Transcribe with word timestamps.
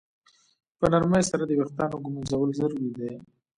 په 0.79 0.85
نرمۍ 0.91 1.23
سره 1.29 1.43
د 1.45 1.51
ویښتانو 1.59 2.01
ږمنځول 2.03 2.49
ضروري 2.59 2.89
دي. 2.97 3.11